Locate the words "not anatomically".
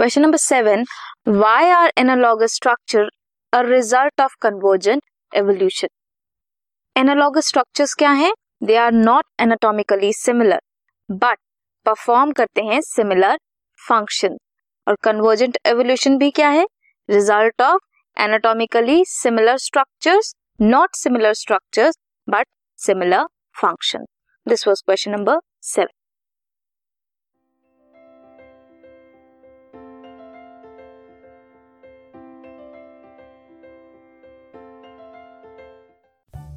8.92-10.12